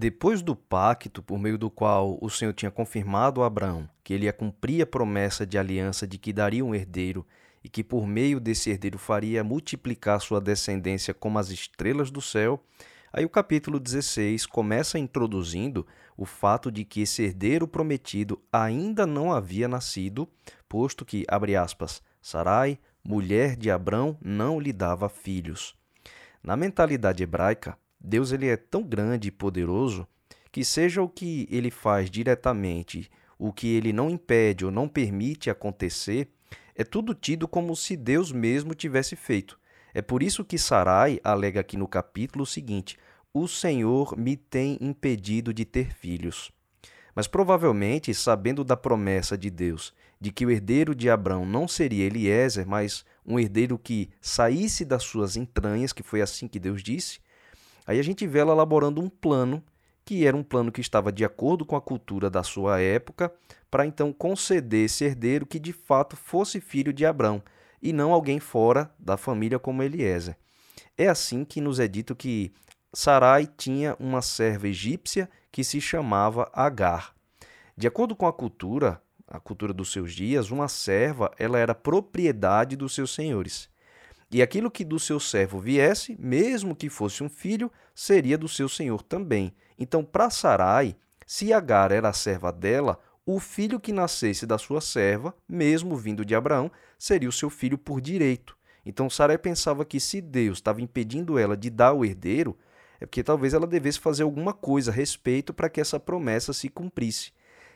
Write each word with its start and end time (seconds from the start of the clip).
Depois 0.00 0.42
do 0.42 0.54
pacto 0.54 1.20
por 1.20 1.40
meio 1.40 1.58
do 1.58 1.68
qual 1.68 2.16
o 2.22 2.30
Senhor 2.30 2.52
tinha 2.52 2.70
confirmado 2.70 3.42
a 3.42 3.46
Abraão 3.46 3.90
que 4.04 4.14
ele 4.14 4.26
ia 4.26 4.32
cumprir 4.32 4.80
a 4.80 4.86
promessa 4.86 5.44
de 5.44 5.58
aliança 5.58 6.06
de 6.06 6.16
que 6.16 6.32
daria 6.32 6.64
um 6.64 6.72
herdeiro 6.72 7.26
e 7.64 7.68
que 7.68 7.82
por 7.82 8.06
meio 8.06 8.38
desse 8.38 8.70
herdeiro 8.70 8.96
faria 8.96 9.42
multiplicar 9.42 10.20
sua 10.20 10.40
descendência 10.40 11.12
como 11.12 11.36
as 11.36 11.50
estrelas 11.50 12.12
do 12.12 12.22
céu, 12.22 12.62
aí 13.12 13.24
o 13.24 13.28
capítulo 13.28 13.80
16 13.80 14.46
começa 14.46 15.00
introduzindo 15.00 15.84
o 16.16 16.24
fato 16.24 16.70
de 16.70 16.84
que 16.84 17.00
esse 17.00 17.24
herdeiro 17.24 17.66
prometido 17.66 18.40
ainda 18.52 19.04
não 19.04 19.32
havia 19.32 19.66
nascido, 19.66 20.28
posto 20.68 21.04
que, 21.04 21.24
abre 21.26 21.56
aspas, 21.56 22.00
Sarai, 22.22 22.78
mulher 23.02 23.56
de 23.56 23.68
Abrão, 23.68 24.16
não 24.22 24.60
lhe 24.60 24.72
dava 24.72 25.08
filhos. 25.08 25.74
Na 26.40 26.56
mentalidade 26.56 27.20
hebraica, 27.20 27.76
Deus 28.00 28.32
ele 28.32 28.46
é 28.46 28.56
tão 28.56 28.82
grande 28.82 29.28
e 29.28 29.32
poderoso 29.32 30.06
que 30.50 30.64
seja 30.64 31.02
o 31.02 31.08
que 31.08 31.46
ele 31.50 31.70
faz 31.70 32.10
diretamente, 32.10 33.10
o 33.38 33.52
que 33.52 33.68
ele 33.68 33.92
não 33.92 34.08
impede 34.10 34.64
ou 34.64 34.70
não 34.70 34.88
permite 34.88 35.50
acontecer, 35.50 36.28
é 36.74 36.84
tudo 36.84 37.14
tido 37.14 37.46
como 37.46 37.74
se 37.76 37.96
Deus 37.96 38.32
mesmo 38.32 38.74
tivesse 38.74 39.14
feito. 39.14 39.58
É 39.92 40.00
por 40.00 40.22
isso 40.22 40.44
que 40.44 40.58
Sarai 40.58 41.20
alega 41.22 41.60
aqui 41.60 41.76
no 41.76 41.88
capítulo 41.88 42.46
seguinte: 42.46 42.98
O 43.32 43.46
Senhor 43.46 44.16
me 44.16 44.36
tem 44.36 44.78
impedido 44.80 45.52
de 45.52 45.64
ter 45.64 45.92
filhos. 45.92 46.50
Mas 47.14 47.26
provavelmente, 47.26 48.14
sabendo 48.14 48.62
da 48.62 48.76
promessa 48.76 49.36
de 49.36 49.50
Deus 49.50 49.92
de 50.20 50.32
que 50.32 50.44
o 50.44 50.50
herdeiro 50.50 50.94
de 50.94 51.08
Abraão 51.08 51.46
não 51.46 51.68
seria 51.68 52.04
Eliezer, 52.04 52.66
mas 52.66 53.04
um 53.24 53.38
herdeiro 53.38 53.78
que 53.78 54.10
saísse 54.20 54.84
das 54.84 55.04
suas 55.04 55.36
entranhas, 55.36 55.92
que 55.92 56.02
foi 56.02 56.20
assim 56.20 56.48
que 56.48 56.58
Deus 56.58 56.82
disse, 56.82 57.20
Aí 57.88 57.98
a 57.98 58.04
gente 58.04 58.26
vê 58.26 58.40
ela 58.40 58.52
elaborando 58.52 59.00
um 59.00 59.08
plano, 59.08 59.64
que 60.04 60.26
era 60.26 60.36
um 60.36 60.42
plano 60.42 60.70
que 60.70 60.82
estava 60.82 61.10
de 61.10 61.24
acordo 61.24 61.64
com 61.64 61.74
a 61.74 61.80
cultura 61.80 62.28
da 62.28 62.42
sua 62.42 62.78
época, 62.82 63.32
para 63.70 63.86
então 63.86 64.12
conceder 64.12 64.84
esse 64.84 65.04
herdeiro 65.04 65.46
que 65.46 65.58
de 65.58 65.72
fato 65.72 66.14
fosse 66.14 66.60
filho 66.60 66.92
de 66.92 67.06
Abrão, 67.06 67.42
e 67.80 67.90
não 67.90 68.12
alguém 68.12 68.38
fora 68.38 68.94
da 68.98 69.16
família 69.16 69.58
como 69.58 69.82
Eliezer. 69.82 70.36
É 70.98 71.08
assim 71.08 71.46
que 71.46 71.62
nos 71.62 71.80
é 71.80 71.88
dito 71.88 72.14
que 72.14 72.52
Sarai 72.92 73.46
tinha 73.46 73.96
uma 73.98 74.20
serva 74.20 74.68
egípcia 74.68 75.26
que 75.50 75.64
se 75.64 75.80
chamava 75.80 76.50
Agar. 76.52 77.14
De 77.74 77.86
acordo 77.86 78.14
com 78.14 78.26
a 78.26 78.32
cultura, 78.34 79.00
a 79.26 79.40
cultura 79.40 79.72
dos 79.72 79.90
seus 79.90 80.12
dias, 80.12 80.50
uma 80.50 80.68
serva 80.68 81.30
ela 81.38 81.58
era 81.58 81.74
propriedade 81.74 82.76
dos 82.76 82.94
seus 82.94 83.14
senhores. 83.14 83.66
E 84.30 84.42
aquilo 84.42 84.70
que 84.70 84.84
do 84.84 84.98
seu 84.98 85.18
servo 85.18 85.58
viesse, 85.58 86.16
mesmo 86.20 86.76
que 86.76 86.90
fosse 86.90 87.22
um 87.22 87.28
filho, 87.28 87.72
seria 87.94 88.36
do 88.36 88.48
seu 88.48 88.68
senhor 88.68 89.02
também. 89.02 89.54
Então, 89.78 90.04
para 90.04 90.28
Sarai, 90.28 90.96
se 91.26 91.52
Agar 91.52 91.92
era 91.92 92.08
a 92.08 92.12
serva 92.12 92.52
dela, 92.52 92.98
o 93.24 93.38
filho 93.38 93.78
que 93.78 93.92
nascesse 93.92 94.46
da 94.46 94.56
sua 94.56 94.80
serva, 94.80 95.34
mesmo 95.46 95.96
vindo 95.96 96.24
de 96.24 96.34
Abraão, 96.34 96.70
seria 96.98 97.28
o 97.28 97.32
seu 97.32 97.50
filho 97.50 97.76
por 97.76 98.00
direito. 98.00 98.56
Então 98.86 99.10
Sarai 99.10 99.36
pensava 99.36 99.84
que 99.84 100.00
se 100.00 100.18
Deus 100.18 100.56
estava 100.56 100.80
impedindo 100.80 101.38
ela 101.38 101.54
de 101.54 101.68
dar 101.68 101.92
o 101.92 102.06
herdeiro, 102.06 102.56
é 102.98 103.04
porque 103.04 103.22
talvez 103.22 103.52
ela 103.52 103.66
devesse 103.66 104.00
fazer 104.00 104.22
alguma 104.22 104.54
coisa 104.54 104.90
a 104.90 104.94
respeito 104.94 105.52
para 105.52 105.68
que 105.68 105.78
essa 105.78 106.00
promessa 106.00 106.54
se 106.54 106.70
cumprisse. 106.70 107.32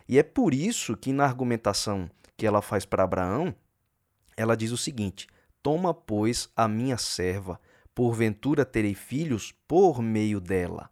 E 0.09 0.19
é 0.19 0.23
por 0.23 0.55
isso 0.55 0.97
que 0.97 1.13
na 1.13 1.25
argumentação 1.25 2.11
que 2.35 2.47
ela 2.47 2.63
faz 2.63 2.87
para 2.87 3.05
Abraão, 3.05 3.55
ela 4.35 4.57
diz 4.57 4.73
o 4.73 4.79
seguinte: 4.79 5.27
Toma, 5.63 5.95
pois, 5.95 6.49
a 6.57 6.67
minha 6.67 6.97
serva, 6.97 7.61
porventura 7.95 8.65
terei 8.65 8.95
filhos 8.95 9.55
por 9.69 10.03
meio 10.03 10.41
dela. 10.41 10.91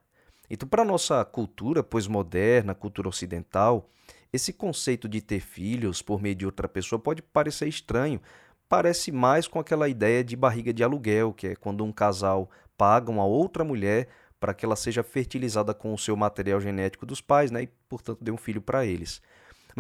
Então, 0.48 0.68
para 0.68 0.82
a 0.82 0.84
nossa 0.84 1.24
cultura 1.24 1.82
pós-moderna, 1.82 2.74
cultura 2.74 3.08
ocidental, 3.08 3.88
esse 4.32 4.52
conceito 4.52 5.08
de 5.08 5.20
ter 5.20 5.40
filhos 5.40 6.02
por 6.02 6.22
meio 6.22 6.34
de 6.34 6.46
outra 6.46 6.68
pessoa 6.68 6.98
pode 6.98 7.20
parecer 7.22 7.68
estranho. 7.68 8.20
Parece 8.68 9.10
mais 9.10 9.48
com 9.48 9.58
aquela 9.58 9.88
ideia 9.88 10.22
de 10.22 10.36
barriga 10.36 10.72
de 10.72 10.84
aluguel, 10.84 11.32
que 11.32 11.48
é 11.48 11.56
quando 11.56 11.84
um 11.84 11.90
casal 11.90 12.48
paga 12.76 13.10
uma 13.10 13.24
outra 13.24 13.64
mulher 13.64 14.08
para 14.38 14.54
que 14.54 14.64
ela 14.64 14.76
seja 14.76 15.02
fertilizada 15.02 15.74
com 15.74 15.92
o 15.92 15.98
seu 15.98 16.16
material 16.16 16.60
genético 16.60 17.04
dos 17.04 17.20
pais, 17.20 17.50
né, 17.50 17.64
e 17.64 17.66
portanto 17.88 18.22
dê 18.22 18.30
um 18.30 18.36
filho 18.36 18.62
para 18.62 18.86
eles. 18.86 19.20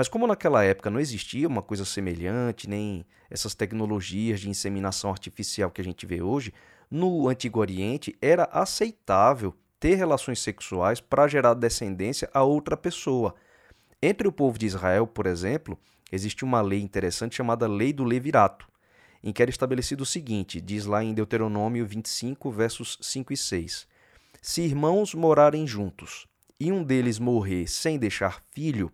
Mas 0.00 0.08
como 0.08 0.26
naquela 0.26 0.64
época 0.64 0.88
não 0.88 0.98
existia 0.98 1.46
uma 1.46 1.60
coisa 1.60 1.84
semelhante, 1.84 2.66
nem 2.66 3.04
essas 3.28 3.54
tecnologias 3.54 4.40
de 4.40 4.48
inseminação 4.48 5.10
artificial 5.10 5.70
que 5.70 5.82
a 5.82 5.84
gente 5.84 6.06
vê 6.06 6.22
hoje, 6.22 6.54
no 6.90 7.28
Antigo 7.28 7.60
Oriente 7.60 8.16
era 8.18 8.44
aceitável 8.44 9.54
ter 9.78 9.96
relações 9.96 10.40
sexuais 10.40 11.02
para 11.02 11.28
gerar 11.28 11.52
descendência 11.52 12.30
a 12.32 12.42
outra 12.42 12.78
pessoa. 12.78 13.34
Entre 14.00 14.26
o 14.26 14.32
povo 14.32 14.58
de 14.58 14.64
Israel, 14.64 15.06
por 15.06 15.26
exemplo, 15.26 15.78
existe 16.10 16.46
uma 16.46 16.62
lei 16.62 16.80
interessante 16.80 17.36
chamada 17.36 17.68
Lei 17.68 17.92
do 17.92 18.02
Levirato, 18.02 18.66
em 19.22 19.34
que 19.34 19.42
era 19.42 19.50
estabelecido 19.50 20.04
o 20.04 20.06
seguinte: 20.06 20.62
diz 20.62 20.86
lá 20.86 21.04
em 21.04 21.12
Deuteronômio 21.12 21.84
25, 21.84 22.50
versos 22.50 22.96
5 23.02 23.34
e 23.34 23.36
6. 23.36 23.86
Se 24.40 24.62
irmãos 24.62 25.14
morarem 25.14 25.66
juntos 25.66 26.26
e 26.58 26.72
um 26.72 26.82
deles 26.82 27.18
morrer 27.18 27.68
sem 27.68 27.98
deixar 27.98 28.40
filho, 28.50 28.90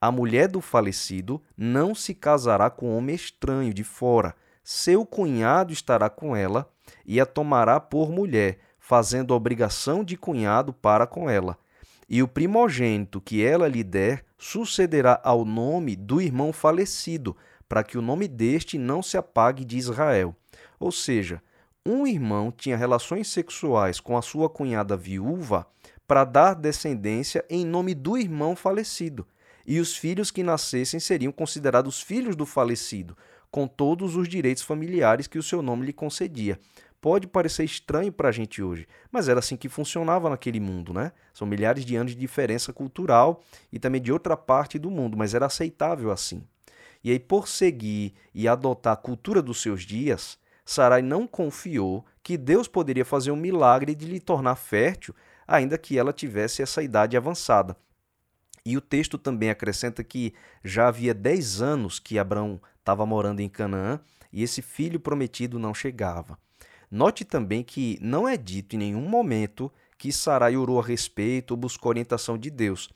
a 0.00 0.10
mulher 0.10 0.48
do 0.48 0.62
falecido 0.62 1.42
não 1.54 1.94
se 1.94 2.14
casará 2.14 2.70
com 2.70 2.96
homem 2.96 3.14
estranho 3.14 3.74
de 3.74 3.84
fora. 3.84 4.34
Seu 4.64 5.04
cunhado 5.04 5.74
estará 5.74 6.08
com 6.08 6.34
ela 6.34 6.70
e 7.04 7.20
a 7.20 7.26
tomará 7.26 7.78
por 7.78 8.10
mulher, 8.10 8.58
fazendo 8.78 9.34
obrigação 9.34 10.02
de 10.02 10.16
cunhado 10.16 10.72
para 10.72 11.06
com 11.06 11.28
ela. 11.28 11.58
E 12.08 12.22
o 12.22 12.28
primogênito 12.28 13.20
que 13.20 13.44
ela 13.44 13.68
lhe 13.68 13.84
der 13.84 14.24
sucederá 14.38 15.20
ao 15.22 15.44
nome 15.44 15.94
do 15.94 16.20
irmão 16.20 16.50
falecido, 16.50 17.36
para 17.68 17.84
que 17.84 17.98
o 17.98 18.02
nome 18.02 18.26
deste 18.26 18.78
não 18.78 19.02
se 19.02 19.18
apague 19.18 19.66
de 19.66 19.76
Israel. 19.76 20.34
Ou 20.78 20.90
seja, 20.90 21.42
um 21.84 22.06
irmão 22.06 22.50
tinha 22.50 22.76
relações 22.76 23.28
sexuais 23.28 24.00
com 24.00 24.16
a 24.16 24.22
sua 24.22 24.48
cunhada 24.48 24.96
viúva 24.96 25.66
para 26.06 26.24
dar 26.24 26.54
descendência 26.54 27.44
em 27.50 27.66
nome 27.66 27.94
do 27.94 28.16
irmão 28.16 28.56
falecido 28.56 29.26
e 29.70 29.78
os 29.78 29.96
filhos 29.96 30.32
que 30.32 30.42
nascessem 30.42 30.98
seriam 30.98 31.30
considerados 31.30 32.02
filhos 32.02 32.34
do 32.34 32.44
falecido, 32.44 33.16
com 33.52 33.68
todos 33.68 34.16
os 34.16 34.28
direitos 34.28 34.64
familiares 34.64 35.28
que 35.28 35.38
o 35.38 35.42
seu 35.44 35.62
nome 35.62 35.86
lhe 35.86 35.92
concedia. 35.92 36.58
Pode 37.00 37.28
parecer 37.28 37.62
estranho 37.62 38.10
para 38.10 38.30
a 38.30 38.32
gente 38.32 38.60
hoje, 38.60 38.88
mas 39.12 39.28
era 39.28 39.38
assim 39.38 39.56
que 39.56 39.68
funcionava 39.68 40.28
naquele 40.28 40.58
mundo, 40.58 40.92
né? 40.92 41.12
São 41.32 41.46
milhares 41.46 41.84
de 41.84 41.94
anos 41.94 42.16
de 42.16 42.18
diferença 42.18 42.72
cultural 42.72 43.44
e 43.72 43.78
também 43.78 44.02
de 44.02 44.10
outra 44.10 44.36
parte 44.36 44.76
do 44.76 44.90
mundo, 44.90 45.16
mas 45.16 45.34
era 45.34 45.46
aceitável 45.46 46.10
assim. 46.10 46.42
E 47.04 47.12
aí, 47.12 47.20
por 47.20 47.46
seguir 47.46 48.12
e 48.34 48.48
adotar 48.48 48.94
a 48.94 48.96
cultura 48.96 49.40
dos 49.40 49.62
seus 49.62 49.82
dias, 49.82 50.36
Sarai 50.64 51.00
não 51.00 51.28
confiou 51.28 52.04
que 52.24 52.36
Deus 52.36 52.66
poderia 52.66 53.04
fazer 53.04 53.30
um 53.30 53.36
milagre 53.36 53.94
de 53.94 54.04
lhe 54.04 54.18
tornar 54.18 54.56
fértil, 54.56 55.14
ainda 55.46 55.78
que 55.78 55.96
ela 55.96 56.12
tivesse 56.12 56.60
essa 56.60 56.82
idade 56.82 57.16
avançada. 57.16 57.76
E 58.64 58.76
o 58.76 58.80
texto 58.80 59.16
também 59.16 59.50
acrescenta 59.50 60.04
que 60.04 60.34
já 60.64 60.88
havia 60.88 61.14
10 61.14 61.62
anos 61.62 61.98
que 61.98 62.18
Abraão 62.18 62.60
estava 62.78 63.06
morando 63.06 63.40
em 63.40 63.48
Canaã 63.48 64.00
e 64.32 64.42
esse 64.42 64.62
filho 64.62 65.00
prometido 65.00 65.58
não 65.58 65.74
chegava. 65.74 66.38
Note 66.90 67.24
também 67.24 67.62
que 67.62 67.98
não 68.00 68.28
é 68.28 68.36
dito 68.36 68.74
em 68.74 68.78
nenhum 68.78 69.08
momento 69.08 69.72
que 69.96 70.12
Sarai 70.12 70.56
orou 70.56 70.80
a 70.80 70.84
respeito 70.84 71.52
ou 71.52 71.56
buscou 71.56 71.90
orientação 71.90 72.36
de 72.36 72.50
Deus. 72.50 72.88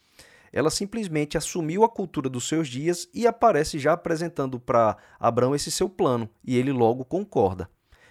Ela 0.52 0.70
simplesmente 0.70 1.36
assumiu 1.36 1.84
a 1.84 1.88
cultura 1.88 2.28
dos 2.28 2.48
seus 2.48 2.68
dias 2.68 3.08
e 3.12 3.26
aparece 3.26 3.78
já 3.78 3.92
apresentando 3.92 4.58
para 4.58 4.96
Abraão 5.18 5.54
esse 5.54 5.70
seu 5.70 5.88
plano, 5.88 6.30
e 6.44 6.56
ele 6.56 6.72
logo 6.72 7.04
concorda. 7.04 7.68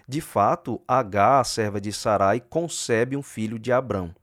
De 0.08 0.20
fato, 0.20 0.82
H, 0.86 1.40
a 1.40 1.44
serva 1.44 1.80
de 1.80 1.94
Sarai, 1.94 2.42
concebe 2.42 3.16
um 3.16 3.24
filho 3.24 3.58
de 3.58 3.72
Abraão. 3.72 4.14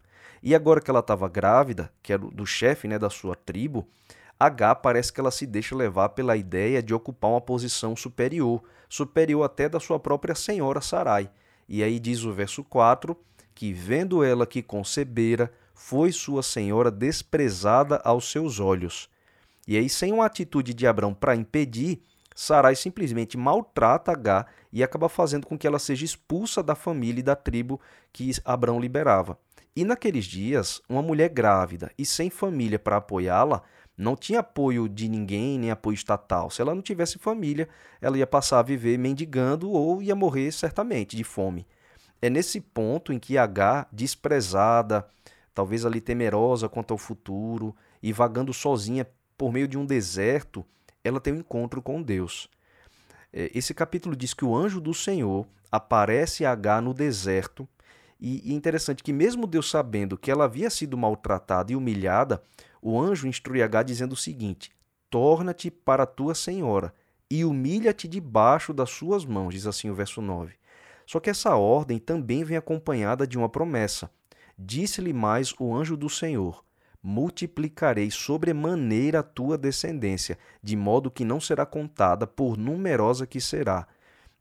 E 0.43 0.55
agora 0.55 0.81
que 0.81 0.91
ela 0.91 1.01
estava 1.01 1.28
grávida, 1.28 1.92
que 2.03 2.13
era 2.13 2.22
do 2.22 2.47
chefe 2.47 2.89
né, 2.89 2.98
da 2.98 3.10
sua 3.10 3.34
tribo, 3.34 3.87
H 4.39 4.75
parece 4.77 5.13
que 5.13 5.21
ela 5.21 5.31
se 5.31 5.47
deixa 5.47 5.77
levar 5.77 6.10
pela 6.10 6.37
ideia 6.37 6.83
de 6.83 6.95
ocupar 6.95 7.31
uma 7.31 7.41
posição 7.41 7.95
superior, 7.95 8.63
superior 8.89 9.42
até 9.45 9.69
da 9.69 9.78
sua 9.78 10.01
própria 10.01 10.34
senhora 10.34 10.81
Sarai. 10.81 11.31
E 11.69 11.83
aí 11.83 12.01
diz 12.01 12.25
o 12.25 12.33
verso 12.33 12.65
4 12.65 13.16
que, 13.54 13.72
vendo 13.72 14.25
ela 14.25 14.47
que 14.47 14.63
concebera, 14.63 15.53
foi 15.75 16.10
sua 16.10 16.43
senhora 16.43 16.91
desprezada 16.91 18.01
aos 18.03 18.31
seus 18.31 18.59
olhos. 18.59 19.10
E 19.69 19.77
aí, 19.77 19.89
sem 19.89 20.13
uma 20.13 20.25
atitude 20.25 20.72
de 20.72 20.86
Abraão 20.86 21.13
para 21.13 21.36
impedir, 21.36 22.03
Sarai 22.34 22.75
simplesmente 22.75 23.36
maltrata 23.36 24.13
H 24.13 24.47
e 24.72 24.83
acaba 24.83 25.09
fazendo 25.09 25.47
com 25.47 25.59
que 25.59 25.66
ela 25.66 25.78
seja 25.78 26.04
expulsa 26.04 26.63
da 26.63 26.75
família 26.75 27.21
e 27.21 27.22
da 27.22 27.36
tribo 27.36 27.78
que 28.13 28.31
Abraão 28.45 28.81
liberava. 28.81 29.39
E 29.75 29.84
naqueles 29.84 30.25
dias, 30.25 30.81
uma 30.89 31.03
mulher 31.03 31.28
grávida 31.28 31.91
e 31.97 32.05
sem 32.05 32.28
família 32.28 32.78
para 32.78 32.97
apoiá-la 32.97 33.63
não 33.97 34.17
tinha 34.17 34.41
apoio 34.41 34.89
de 34.89 35.09
ninguém, 35.09 35.59
nem 35.59 35.71
apoio 35.71 35.95
estatal. 35.95 36.51
Se 36.51 36.63
ela 36.63 36.75
não 36.75 36.83
tivesse 36.83 37.19
família, 37.19 37.69
ela 38.01 38.17
ia 38.19 38.27
passar 38.27 38.59
a 38.59 38.63
viver 38.63 38.99
mendigando 38.99 39.71
ou 39.71 40.03
ia 40.03 40.17
morrer 40.17 40.51
certamente 40.53 41.17
de 41.17 41.22
fome. 41.22 41.67
É 42.22 42.28
nesse 42.28 42.61
ponto 42.61 43.13
em 43.13 43.19
que 43.19 43.39
H, 43.39 43.87
desprezada, 43.93 45.07
talvez 45.55 45.84
ali 45.84 46.01
temerosa 46.01 46.69
quanto 46.69 46.93
ao 46.93 46.99
futuro 46.99 47.75
e 48.03 48.13
vagando 48.13 48.53
sozinha 48.53 49.07
por 49.37 49.53
meio 49.53 49.69
de 49.69 49.78
um 49.78 49.87
deserto, 49.87 50.65
ela 51.05 51.21
tem 51.21 51.33
um 51.33 51.39
encontro 51.39 51.81
com 51.81 52.03
Deus. 52.03 52.49
É, 53.33 53.51
esse 53.55 53.72
capítulo 53.72 54.17
diz 54.17 54.34
que 54.34 54.45
o 54.45 54.55
anjo 54.57 54.81
do 54.81 54.93
Senhor 54.93 55.47
aparece 55.71 56.45
a 56.45 56.53
H 56.53 56.81
no 56.81 56.93
deserto. 56.93 57.69
E, 58.21 58.53
é 58.53 58.55
interessante 58.55 59.03
que, 59.03 59.13
mesmo 59.13 59.47
Deus 59.47 59.71
sabendo 59.71 60.19
que 60.19 60.31
ela 60.31 60.45
havia 60.45 60.69
sido 60.69 60.97
maltratada 60.97 61.72
e 61.72 61.77
humilhada, 61.77 62.43
o 62.83 63.01
anjo 63.01 63.27
instrui 63.27 63.63
H 63.63 63.83
dizendo 63.83 64.13
o 64.13 64.17
seguinte: 64.17 64.71
Torna-te 65.09 65.71
para 65.71 66.05
tua 66.05 66.34
senhora 66.34 66.93
e 67.31 67.45
humilha-te 67.45 68.07
debaixo 68.07 68.72
das 68.75 68.91
suas 68.91 69.25
mãos, 69.25 69.55
diz 69.55 69.67
assim 69.67 69.89
o 69.89 69.95
verso 69.95 70.21
9. 70.21 70.55
Só 71.07 71.19
que 71.19 71.31
essa 71.31 71.57
ordem 71.57 71.99
também 71.99 72.45
vem 72.45 72.57
acompanhada 72.57 73.27
de 73.27 73.39
uma 73.39 73.49
promessa. 73.49 74.11
Disse-lhe 74.59 75.13
mais 75.13 75.55
o 75.59 75.75
anjo 75.75 75.97
do 75.97 76.11
Senhor: 76.11 76.63
multiplicarei 77.03 78.11
sobremaneira 78.11 79.21
a 79.21 79.22
tua 79.22 79.57
descendência, 79.57 80.39
de 80.63 80.77
modo 80.77 81.11
que 81.11 81.25
não 81.25 81.41
será 81.41 81.65
contada, 81.65 82.27
por 82.27 82.57
numerosa 82.57 83.27
que 83.27 83.41
será. 83.41 83.87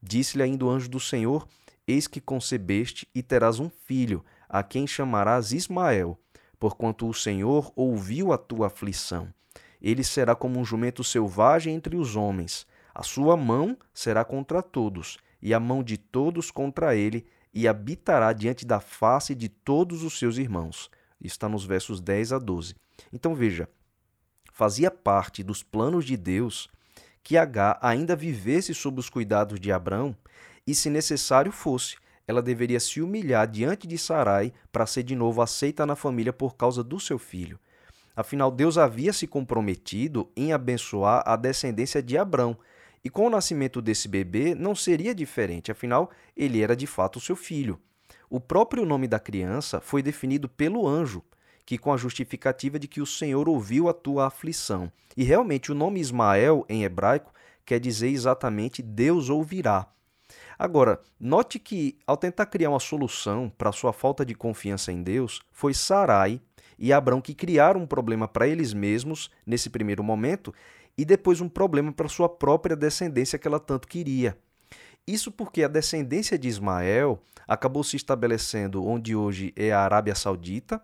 Disse-lhe 0.01 0.43
ainda 0.43 0.65
o 0.65 0.69
anjo 0.69 0.89
do 0.89 0.99
Senhor: 0.99 1.47
Eis 1.89 2.05
que 2.05 2.21
concebeste 2.21 3.07
e 3.15 3.23
terás 3.23 3.59
um 3.59 3.67
filho, 3.67 4.23
a 4.47 4.61
quem 4.61 4.85
chamarás 4.85 5.51
Ismael, 5.51 6.19
porquanto 6.59 7.09
o 7.09 7.13
Senhor 7.15 7.73
ouviu 7.75 8.31
a 8.31 8.37
tua 8.37 8.67
aflição. 8.67 9.33
Ele 9.81 10.03
será 10.03 10.35
como 10.35 10.59
um 10.59 10.63
jumento 10.63 11.03
selvagem 11.03 11.73
entre 11.73 11.95
os 11.95 12.15
homens. 12.15 12.67
A 12.93 13.01
sua 13.01 13.35
mão 13.35 13.75
será 13.91 14.23
contra 14.23 14.61
todos, 14.61 15.17
e 15.41 15.51
a 15.51 15.59
mão 15.59 15.81
de 15.81 15.97
todos 15.97 16.51
contra 16.51 16.95
ele, 16.95 17.25
e 17.51 17.67
habitará 17.67 18.33
diante 18.33 18.67
da 18.67 18.79
face 18.79 19.33
de 19.33 19.49
todos 19.49 20.03
os 20.03 20.19
seus 20.19 20.37
irmãos 20.37 20.91
está 21.21 21.49
nos 21.49 21.65
versos 21.65 21.99
10 21.99 22.33
a 22.33 22.39
12. 22.39 22.75
Então 23.11 23.35
veja, 23.35 23.67
fazia 24.53 24.89
parte 24.89 25.43
dos 25.43 25.63
planos 25.63 26.05
de 26.05 26.15
Deus 26.15 26.69
que 27.21 27.37
H 27.37 27.77
ainda 27.81 28.15
vivesse 28.15 28.73
sob 28.73 28.99
os 28.99 29.09
cuidados 29.09 29.59
de 29.59 29.71
Abrão 29.71 30.15
e, 30.69 30.75
se 30.75 30.87
necessário 30.87 31.51
fosse, 31.51 31.95
ela 32.27 32.43
deveria 32.43 32.79
se 32.79 33.01
humilhar 33.01 33.47
diante 33.47 33.87
de 33.87 33.97
Sarai 33.97 34.53
para 34.71 34.85
ser 34.85 35.01
de 35.01 35.15
novo 35.15 35.41
aceita 35.41 35.83
na 35.83 35.95
família 35.95 36.31
por 36.31 36.55
causa 36.55 36.83
do 36.83 36.99
seu 36.99 37.17
filho. 37.17 37.59
Afinal, 38.15 38.51
Deus 38.51 38.77
havia 38.77 39.11
se 39.11 39.25
comprometido 39.25 40.31
em 40.37 40.53
abençoar 40.53 41.23
a 41.25 41.35
descendência 41.35 42.03
de 42.03 42.19
Abrão, 42.19 42.55
e 43.03 43.09
com 43.09 43.25
o 43.25 43.29
nascimento 43.31 43.81
desse 43.81 44.07
bebê 44.07 44.53
não 44.53 44.75
seria 44.75 45.15
diferente, 45.15 45.71
afinal, 45.71 46.11
ele 46.37 46.61
era 46.61 46.75
de 46.75 46.85
fato 46.85 47.19
seu 47.19 47.35
filho. 47.35 47.79
O 48.29 48.39
próprio 48.39 48.85
nome 48.85 49.07
da 49.07 49.17
criança 49.19 49.81
foi 49.81 50.03
definido 50.03 50.47
pelo 50.47 50.87
anjo, 50.87 51.23
que 51.65 51.79
com 51.79 51.91
a 51.91 51.97
justificativa 51.97 52.77
de 52.77 52.87
que 52.87 53.01
o 53.01 53.07
Senhor 53.07 53.49
ouviu 53.49 53.89
a 53.89 53.93
tua 53.93 54.27
aflição. 54.27 54.91
E 55.17 55.23
realmente 55.23 55.71
o 55.71 55.75
nome 55.75 55.99
Ismael 55.99 56.63
em 56.69 56.83
hebraico 56.83 57.33
quer 57.65 57.79
dizer 57.79 58.09
exatamente 58.09 58.83
Deus 58.83 59.29
ouvirá. 59.29 59.87
Agora, 60.59 60.99
note 61.17 61.57
que 61.57 61.97
ao 62.05 62.17
tentar 62.17 62.45
criar 62.47 62.69
uma 62.69 62.81
solução 62.81 63.49
para 63.57 63.71
sua 63.71 63.93
falta 63.93 64.25
de 64.25 64.35
confiança 64.35 64.91
em 64.91 65.01
Deus, 65.01 65.41
foi 65.53 65.73
Sarai 65.73 66.41
e 66.77 66.91
Abrão 66.91 67.21
que 67.21 67.33
criaram 67.33 67.79
um 67.79 67.87
problema 67.87 68.27
para 68.27 68.45
eles 68.45 68.73
mesmos 68.73 69.31
nesse 69.45 69.69
primeiro 69.69 70.03
momento 70.03 70.53
e 70.97 71.05
depois 71.05 71.39
um 71.39 71.47
problema 71.47 71.93
para 71.93 72.09
sua 72.09 72.27
própria 72.27 72.75
descendência 72.75 73.39
que 73.39 73.47
ela 73.47 73.57
tanto 73.57 73.87
queria. 73.87 74.37
Isso 75.07 75.31
porque 75.31 75.63
a 75.63 75.69
descendência 75.69 76.37
de 76.37 76.49
Ismael 76.49 77.23
acabou 77.47 77.81
se 77.81 77.95
estabelecendo 77.95 78.85
onde 78.85 79.15
hoje 79.15 79.53
é 79.55 79.71
a 79.71 79.79
Arábia 79.79 80.13
Saudita, 80.13 80.81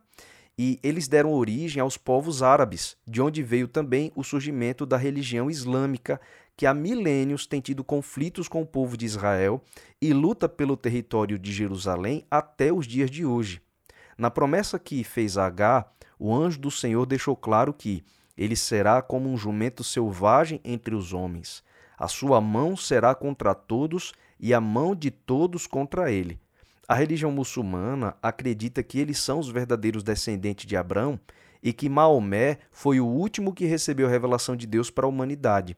e 0.57 0.79
eles 0.81 1.07
deram 1.07 1.33
origem 1.33 1.81
aos 1.81 1.97
povos 1.97 2.41
árabes, 2.41 2.95
de 3.05 3.21
onde 3.21 3.43
veio 3.43 3.67
também 3.67 4.11
o 4.15 4.23
surgimento 4.23 4.85
da 4.85 4.97
religião 4.97 5.49
islâmica, 5.49 6.19
que 6.55 6.65
há 6.65 6.73
milênios 6.73 7.45
tem 7.45 7.59
tido 7.59 7.83
conflitos 7.83 8.47
com 8.47 8.61
o 8.61 8.65
povo 8.65 8.95
de 8.95 9.05
Israel 9.05 9.61
e 10.01 10.13
luta 10.13 10.47
pelo 10.47 10.77
território 10.77 11.37
de 11.37 11.51
Jerusalém 11.51 12.25
até 12.31 12.71
os 12.71 12.87
dias 12.87 13.11
de 13.11 13.25
hoje. 13.25 13.61
Na 14.17 14.31
promessa 14.31 14.79
que 14.79 15.03
fez 15.03 15.37
a 15.37 15.45
Agar, 15.45 15.91
o 16.17 16.33
anjo 16.33 16.59
do 16.59 16.71
Senhor 16.71 17.05
deixou 17.05 17.35
claro 17.35 17.73
que 17.73 18.03
ele 18.37 18.55
será 18.55 19.01
como 19.01 19.29
um 19.29 19.37
jumento 19.37 19.83
selvagem 19.83 20.61
entre 20.63 20.95
os 20.95 21.11
homens. 21.11 21.61
A 21.97 22.07
sua 22.07 22.39
mão 22.39 22.77
será 22.77 23.13
contra 23.13 23.53
todos 23.53 24.13
e 24.39 24.53
a 24.53 24.61
mão 24.61 24.95
de 24.95 25.11
todos 25.11 25.67
contra 25.67 26.11
ele. 26.11 26.39
A 26.87 26.93
religião 26.93 27.31
muçulmana 27.31 28.15
acredita 28.21 28.83
que 28.83 28.99
eles 28.99 29.17
são 29.17 29.39
os 29.39 29.49
verdadeiros 29.49 30.03
descendentes 30.03 30.67
de 30.67 30.77
Abraão 30.77 31.19
e 31.61 31.73
que 31.73 31.89
Maomé 31.89 32.59
foi 32.71 32.99
o 32.99 33.07
último 33.07 33.53
que 33.53 33.65
recebeu 33.65 34.05
a 34.05 34.09
revelação 34.09 34.55
de 34.55 34.67
Deus 34.67 34.91
para 34.91 35.07
a 35.07 35.09
humanidade. 35.09 35.75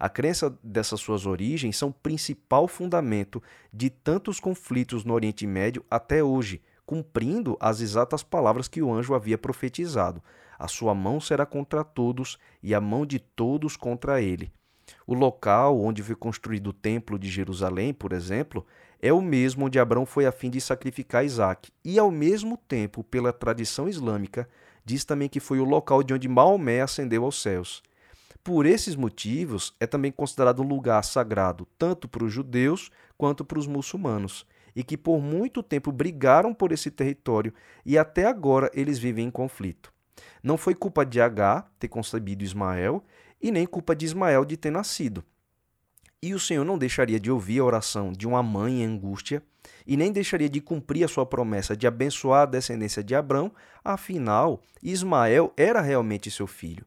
A 0.00 0.08
crença 0.08 0.56
dessas 0.62 1.00
suas 1.00 1.26
origens 1.26 1.76
são 1.76 1.90
o 1.90 1.92
principal 1.94 2.66
fundamento 2.66 3.40
de 3.72 3.88
tantos 3.88 4.40
conflitos 4.40 5.04
no 5.04 5.14
Oriente 5.14 5.46
Médio 5.46 5.84
até 5.88 6.24
hoje, 6.24 6.60
cumprindo 6.84 7.56
as 7.60 7.80
exatas 7.80 8.24
palavras 8.24 8.66
que 8.66 8.82
o 8.82 8.92
anjo 8.92 9.14
havia 9.14 9.38
profetizado. 9.38 10.22
A 10.58 10.66
sua 10.66 10.92
mão 10.92 11.20
será 11.20 11.46
contra 11.46 11.84
todos 11.84 12.36
e 12.60 12.74
a 12.74 12.80
mão 12.80 13.06
de 13.06 13.20
todos 13.20 13.76
contra 13.76 14.20
ele. 14.20 14.52
O 15.06 15.14
local 15.14 15.80
onde 15.80 16.02
foi 16.02 16.14
construído 16.16 16.68
o 16.68 16.72
Templo 16.72 17.18
de 17.18 17.28
Jerusalém, 17.28 17.92
por 17.92 18.12
exemplo, 18.12 18.66
é 19.00 19.12
o 19.12 19.20
mesmo 19.20 19.66
onde 19.66 19.78
Abraão 19.78 20.04
foi 20.04 20.26
a 20.26 20.32
fim 20.32 20.50
de 20.50 20.60
sacrificar 20.60 21.24
Isaac. 21.24 21.70
E, 21.84 21.98
ao 21.98 22.10
mesmo 22.10 22.56
tempo, 22.56 23.04
pela 23.04 23.32
tradição 23.32 23.88
islâmica, 23.88 24.48
diz 24.84 25.04
também 25.04 25.28
que 25.28 25.40
foi 25.40 25.60
o 25.60 25.64
local 25.64 26.02
de 26.02 26.14
onde 26.14 26.28
Maomé 26.28 26.80
ascendeu 26.80 27.24
aos 27.24 27.40
céus. 27.40 27.82
Por 28.42 28.64
esses 28.66 28.96
motivos, 28.96 29.74
é 29.78 29.86
também 29.86 30.10
considerado 30.10 30.62
um 30.62 30.66
lugar 30.66 31.04
sagrado 31.04 31.66
tanto 31.78 32.08
para 32.08 32.24
os 32.24 32.32
judeus 32.32 32.90
quanto 33.16 33.44
para 33.44 33.58
os 33.58 33.66
muçulmanos, 33.66 34.46
e 34.74 34.82
que 34.82 34.96
por 34.96 35.20
muito 35.20 35.62
tempo 35.62 35.92
brigaram 35.92 36.54
por 36.54 36.72
esse 36.72 36.90
território 36.90 37.52
e 37.84 37.98
até 37.98 38.24
agora 38.26 38.70
eles 38.72 38.98
vivem 38.98 39.26
em 39.26 39.30
conflito. 39.30 39.92
Não 40.42 40.56
foi 40.56 40.74
culpa 40.74 41.04
de 41.04 41.20
H 41.20 41.68
ter 41.78 41.88
concebido 41.88 42.44
Ismael 42.44 43.04
e 43.42 43.50
nem 43.50 43.66
culpa 43.66 43.94
de 43.94 44.06
Ismael 44.06 44.44
de 44.44 44.56
ter 44.56 44.70
nascido. 44.70 45.24
E 46.20 46.34
o 46.34 46.40
Senhor 46.40 46.64
não 46.64 46.76
deixaria 46.76 47.20
de 47.20 47.30
ouvir 47.30 47.60
a 47.60 47.64
oração 47.64 48.12
de 48.12 48.26
uma 48.26 48.42
mãe 48.42 48.82
em 48.82 48.84
angústia, 48.84 49.40
e 49.86 49.96
nem 49.96 50.10
deixaria 50.10 50.48
de 50.48 50.60
cumprir 50.60 51.04
a 51.04 51.08
sua 51.08 51.24
promessa 51.24 51.76
de 51.76 51.86
abençoar 51.86 52.42
a 52.42 52.46
descendência 52.46 53.04
de 53.04 53.14
Abrão, 53.14 53.52
afinal, 53.84 54.60
Ismael 54.82 55.52
era 55.56 55.80
realmente 55.80 56.30
seu 56.30 56.46
filho. 56.46 56.84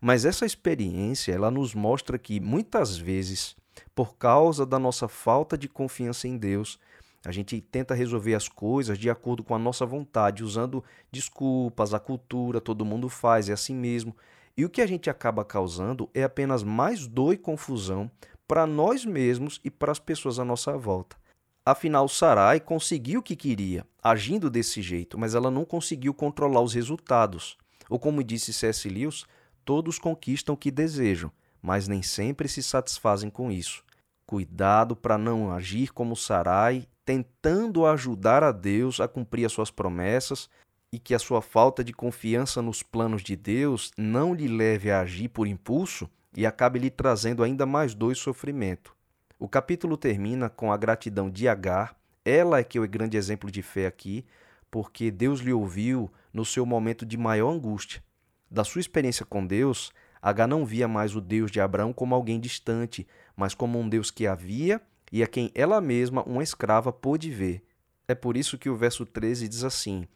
Mas 0.00 0.24
essa 0.24 0.46
experiência, 0.46 1.32
ela 1.32 1.50
nos 1.50 1.74
mostra 1.74 2.16
que 2.16 2.40
muitas 2.40 2.96
vezes, 2.96 3.56
por 3.94 4.16
causa 4.16 4.64
da 4.64 4.78
nossa 4.78 5.08
falta 5.08 5.58
de 5.58 5.68
confiança 5.68 6.28
em 6.28 6.38
Deus, 6.38 6.78
a 7.24 7.32
gente 7.32 7.60
tenta 7.60 7.94
resolver 7.94 8.34
as 8.34 8.48
coisas 8.48 8.98
de 8.98 9.10
acordo 9.10 9.42
com 9.44 9.54
a 9.54 9.58
nossa 9.58 9.84
vontade, 9.84 10.42
usando 10.42 10.82
desculpas, 11.12 11.92
a 11.92 11.98
cultura, 11.98 12.60
todo 12.60 12.84
mundo 12.84 13.08
faz, 13.08 13.50
é 13.50 13.52
assim 13.52 13.74
mesmo. 13.74 14.16
E 14.56 14.64
o 14.64 14.70
que 14.70 14.80
a 14.80 14.86
gente 14.86 15.10
acaba 15.10 15.44
causando 15.44 16.08
é 16.14 16.22
apenas 16.22 16.62
mais 16.62 17.06
dor 17.06 17.34
e 17.34 17.36
confusão 17.36 18.10
para 18.50 18.66
nós 18.66 19.04
mesmos 19.04 19.60
e 19.62 19.70
para 19.70 19.92
as 19.92 20.00
pessoas 20.00 20.40
à 20.40 20.44
nossa 20.44 20.76
volta. 20.76 21.16
Afinal, 21.64 22.08
Sarai 22.08 22.58
conseguiu 22.58 23.20
o 23.20 23.22
que 23.22 23.36
queria, 23.36 23.86
agindo 24.02 24.50
desse 24.50 24.82
jeito, 24.82 25.16
mas 25.16 25.36
ela 25.36 25.52
não 25.52 25.64
conseguiu 25.64 26.12
controlar 26.12 26.60
os 26.60 26.74
resultados. 26.74 27.56
Ou 27.88 27.96
como 27.96 28.24
disse 28.24 28.52
C.S. 28.52 28.88
Lewis, 28.88 29.24
todos 29.64 30.00
conquistam 30.00 30.56
o 30.56 30.58
que 30.58 30.72
desejam, 30.72 31.30
mas 31.62 31.86
nem 31.86 32.02
sempre 32.02 32.48
se 32.48 32.60
satisfazem 32.60 33.30
com 33.30 33.52
isso. 33.52 33.84
Cuidado 34.26 34.96
para 34.96 35.16
não 35.16 35.52
agir 35.52 35.92
como 35.92 36.16
Sarai, 36.16 36.88
tentando 37.04 37.86
ajudar 37.86 38.42
a 38.42 38.50
Deus 38.50 38.98
a 38.98 39.06
cumprir 39.06 39.44
as 39.44 39.52
suas 39.52 39.70
promessas, 39.70 40.50
e 40.92 40.98
que 40.98 41.14
a 41.14 41.20
sua 41.20 41.40
falta 41.40 41.84
de 41.84 41.92
confiança 41.92 42.60
nos 42.60 42.82
planos 42.82 43.22
de 43.22 43.36
Deus 43.36 43.92
não 43.96 44.34
lhe 44.34 44.48
leve 44.48 44.90
a 44.90 45.02
agir 45.02 45.28
por 45.28 45.46
impulso 45.46 46.10
e 46.36 46.46
acabe 46.46 46.78
lhe 46.78 46.90
trazendo 46.90 47.42
ainda 47.42 47.66
mais 47.66 47.94
dor 47.94 48.12
e 48.12 48.16
sofrimento. 48.16 48.94
O 49.38 49.48
capítulo 49.48 49.96
termina 49.96 50.48
com 50.48 50.72
a 50.72 50.76
gratidão 50.76 51.30
de 51.30 51.48
Agar, 51.48 51.96
ela 52.24 52.58
é 52.58 52.64
que 52.64 52.78
é 52.78 52.80
o 52.80 52.88
grande 52.88 53.16
exemplo 53.16 53.50
de 53.50 53.62
fé 53.62 53.86
aqui, 53.86 54.24
porque 54.70 55.10
Deus 55.10 55.40
lhe 55.40 55.52
ouviu 55.52 56.10
no 56.32 56.44
seu 56.44 56.64
momento 56.64 57.04
de 57.04 57.16
maior 57.16 57.50
angústia. 57.50 58.02
Da 58.50 58.64
sua 58.64 58.80
experiência 58.80 59.24
com 59.24 59.46
Deus, 59.46 59.92
Agar 60.22 60.46
não 60.46 60.66
via 60.66 60.86
mais 60.86 61.16
o 61.16 61.20
Deus 61.20 61.50
de 61.50 61.60
Abraão 61.60 61.92
como 61.92 62.14
alguém 62.14 62.38
distante, 62.38 63.06
mas 63.34 63.54
como 63.54 63.78
um 63.78 63.88
Deus 63.88 64.10
que 64.10 64.26
havia 64.26 64.80
e 65.10 65.22
a 65.22 65.26
quem 65.26 65.50
ela 65.54 65.80
mesma, 65.80 66.22
uma 66.24 66.42
escrava, 66.42 66.92
pôde 66.92 67.30
ver. 67.30 67.64
É 68.06 68.14
por 68.14 68.36
isso 68.36 68.58
que 68.58 68.68
o 68.68 68.76
verso 68.76 69.06
13 69.06 69.48
diz 69.48 69.64
assim: 69.64 70.06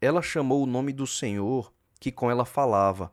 Ela 0.00 0.20
chamou 0.20 0.62
o 0.62 0.66
nome 0.66 0.92
do 0.92 1.06
Senhor 1.06 1.72
que 1.98 2.12
com 2.12 2.30
ela 2.30 2.44
falava, 2.44 3.10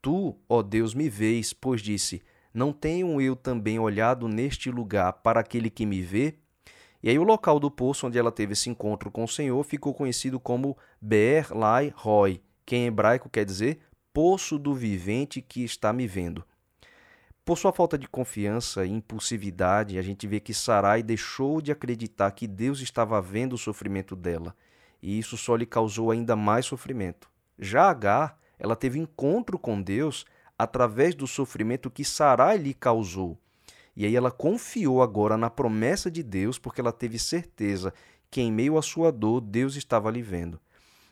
Tu, 0.00 0.36
ó 0.48 0.62
Deus, 0.62 0.94
me 0.94 1.08
vês, 1.08 1.52
pois 1.52 1.80
disse: 1.80 2.22
Não 2.52 2.72
tenho 2.72 3.20
eu 3.20 3.34
também 3.34 3.78
olhado 3.78 4.28
neste 4.28 4.70
lugar 4.70 5.12
para 5.14 5.40
aquele 5.40 5.70
que 5.70 5.84
me 5.84 6.02
vê? 6.02 6.34
E 7.02 7.08
aí 7.08 7.18
o 7.18 7.24
local 7.24 7.60
do 7.60 7.70
poço 7.70 8.06
onde 8.06 8.18
ela 8.18 8.32
teve 8.32 8.54
esse 8.54 8.68
encontro 8.68 9.10
com 9.10 9.24
o 9.24 9.28
Senhor 9.28 9.62
ficou 9.62 9.94
conhecido 9.94 10.40
como 10.40 10.76
Beer 11.00 11.56
Lai 11.56 11.92
Roy, 11.94 12.42
que 12.64 12.74
em 12.74 12.86
hebraico 12.86 13.28
quer 13.28 13.44
dizer 13.44 13.78
poço 14.12 14.58
do 14.58 14.74
vivente 14.74 15.42
que 15.42 15.62
está 15.62 15.92
me 15.92 16.06
vendo. 16.06 16.42
Por 17.44 17.58
sua 17.58 17.70
falta 17.70 17.96
de 17.98 18.08
confiança 18.08 18.84
e 18.84 18.90
impulsividade, 18.90 19.98
a 19.98 20.02
gente 20.02 20.26
vê 20.26 20.40
que 20.40 20.54
Sarai 20.54 21.02
deixou 21.02 21.60
de 21.60 21.70
acreditar 21.70 22.30
que 22.32 22.46
Deus 22.48 22.80
estava 22.80 23.20
vendo 23.20 23.52
o 23.52 23.58
sofrimento 23.58 24.16
dela, 24.16 24.56
e 25.00 25.18
isso 25.18 25.36
só 25.36 25.54
lhe 25.54 25.66
causou 25.66 26.10
ainda 26.10 26.34
mais 26.34 26.66
sofrimento. 26.66 27.30
Já 27.58 27.90
Agar, 27.90 28.36
ela 28.58 28.76
teve 28.76 28.98
encontro 28.98 29.58
com 29.58 29.80
Deus 29.80 30.24
através 30.58 31.14
do 31.14 31.26
sofrimento 31.26 31.90
que 31.90 32.04
Sarai 32.04 32.56
lhe 32.56 32.72
causou. 32.72 33.38
E 33.94 34.04
aí 34.04 34.14
ela 34.14 34.30
confiou 34.30 35.02
agora 35.02 35.36
na 35.36 35.48
promessa 35.48 36.10
de 36.10 36.22
Deus, 36.22 36.58
porque 36.58 36.80
ela 36.80 36.92
teve 36.92 37.18
certeza 37.18 37.92
que 38.30 38.40
em 38.40 38.52
meio 38.52 38.76
à 38.76 38.82
sua 38.82 39.10
dor 39.10 39.40
Deus 39.40 39.76
estava 39.76 40.10
lhe 40.10 40.22
vendo. 40.22 40.60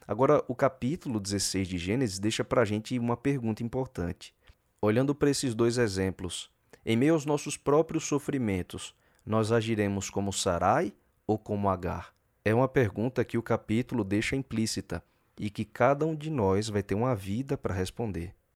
Agora, 0.07 0.45
o 0.49 0.55
capítulo 0.55 1.19
16 1.19 1.67
de 1.67 1.79
Gênesis 1.79 2.19
deixa 2.19 2.45
para 2.45 2.61
a 2.61 2.65
gente 2.65 2.99
uma 2.99 3.17
pergunta 3.17 3.63
importante. 3.63 4.35
Olhando 4.81 5.15
para 5.15 5.31
esses 5.31 5.55
dois 5.55 5.79
exemplos, 5.79 6.51
em 6.85 6.95
meio 6.95 7.15
aos 7.15 7.25
nossos 7.25 7.57
próprios 7.57 8.05
sofrimentos, 8.05 8.95
nós 9.25 9.51
agiremos 9.51 10.11
como 10.11 10.31
Sarai 10.31 10.93
ou 11.27 11.39
como 11.39 11.71
Agar? 11.71 12.15
É 12.45 12.55
uma 12.55 12.69
pergunta 12.69 13.25
que 13.25 13.39
o 13.39 13.43
capítulo 13.43 14.05
deixa 14.05 14.37
implícita 14.37 15.03
e 15.39 15.51
que 15.51 15.65
cada 15.65 16.07
um 16.07 16.15
de 16.15 16.31
nós 16.31 16.69
vai 16.69 16.83
ter 16.83 16.95
uma 16.95 17.15
vida 17.15 17.57
para 17.57 17.75
responder. 17.75 18.35